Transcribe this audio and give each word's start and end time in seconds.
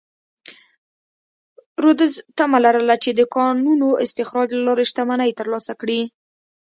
رودز 1.81 2.13
تمه 2.37 2.59
لرله 2.65 2.95
چې 3.03 3.11
د 3.13 3.21
کانونو 3.35 3.87
استخراج 4.05 4.49
له 4.55 4.61
لارې 4.67 4.85
شتمنۍ 4.91 5.31
ترلاسه 5.39 5.73
کړي. 5.81 6.01